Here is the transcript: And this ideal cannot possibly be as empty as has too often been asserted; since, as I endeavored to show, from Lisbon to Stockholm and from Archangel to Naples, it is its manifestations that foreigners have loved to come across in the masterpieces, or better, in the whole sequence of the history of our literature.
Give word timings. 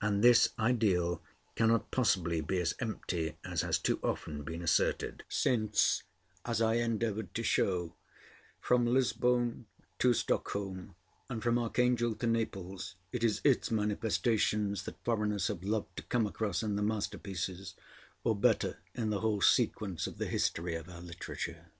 And 0.00 0.22
this 0.22 0.50
ideal 0.56 1.20
cannot 1.56 1.90
possibly 1.90 2.40
be 2.40 2.60
as 2.60 2.76
empty 2.78 3.36
as 3.44 3.62
has 3.62 3.76
too 3.76 3.98
often 4.04 4.44
been 4.44 4.62
asserted; 4.62 5.24
since, 5.28 6.04
as 6.44 6.60
I 6.62 6.74
endeavored 6.74 7.34
to 7.34 7.42
show, 7.42 7.96
from 8.60 8.86
Lisbon 8.86 9.66
to 9.98 10.14
Stockholm 10.14 10.94
and 11.28 11.42
from 11.42 11.58
Archangel 11.58 12.14
to 12.14 12.26
Naples, 12.28 12.94
it 13.10 13.24
is 13.24 13.40
its 13.42 13.72
manifestations 13.72 14.84
that 14.84 15.02
foreigners 15.04 15.48
have 15.48 15.64
loved 15.64 15.96
to 15.96 16.02
come 16.04 16.24
across 16.28 16.62
in 16.62 16.76
the 16.76 16.82
masterpieces, 16.84 17.74
or 18.22 18.36
better, 18.36 18.78
in 18.94 19.10
the 19.10 19.22
whole 19.22 19.40
sequence 19.40 20.06
of 20.06 20.18
the 20.18 20.26
history 20.28 20.76
of 20.76 20.88
our 20.88 21.00
literature. 21.00 21.72